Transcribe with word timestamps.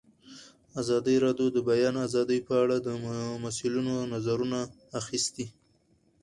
ازادي 0.81 1.15
راډیو 1.25 1.47
د 1.51 1.53
د 1.55 1.57
بیان 1.69 1.95
آزادي 2.07 2.39
په 2.47 2.53
اړه 2.63 2.77
د 2.79 2.89
مسؤلینو 3.43 3.95
نظرونه 4.13 4.59
اخیستي. 4.99 5.45